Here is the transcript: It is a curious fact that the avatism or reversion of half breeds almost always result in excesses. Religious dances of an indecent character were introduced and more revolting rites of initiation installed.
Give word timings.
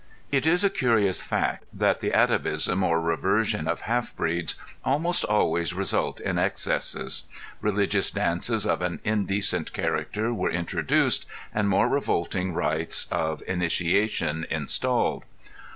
It 0.31 0.47
is 0.47 0.63
a 0.63 0.71
curious 0.71 1.21
fact 1.21 1.65
that 1.71 1.99
the 1.99 2.09
avatism 2.11 2.81
or 2.81 2.99
reversion 2.99 3.67
of 3.67 3.81
half 3.81 4.15
breeds 4.15 4.55
almost 4.83 5.23
always 5.25 5.73
result 5.73 6.19
in 6.19 6.39
excesses. 6.39 7.27
Religious 7.61 8.09
dances 8.09 8.65
of 8.65 8.81
an 8.81 8.99
indecent 9.03 9.73
character 9.73 10.33
were 10.33 10.49
introduced 10.49 11.27
and 11.53 11.69
more 11.69 11.87
revolting 11.87 12.51
rites 12.55 13.05
of 13.11 13.43
initiation 13.45 14.43
installed. 14.49 15.23